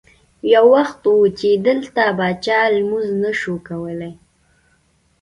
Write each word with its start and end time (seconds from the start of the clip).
یو 0.53 0.65
وخت 0.75 1.01
و 1.09 1.13
چې 1.39 1.49
دلته 1.67 2.03
به 2.17 2.27
چا 2.45 2.59
لمونځ 2.75 3.09
نه 3.23 3.31
شو 3.39 3.55
کولی. 3.67 4.13